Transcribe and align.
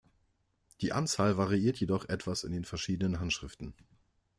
Die 0.81 0.93
Anzahl 0.93 1.37
variiert 1.37 1.77
jedoch 1.79 2.09
etwas 2.09 2.43
in 2.43 2.51
den 2.51 2.65
verschiedenen 2.65 3.19
Handschriften. 3.19 3.75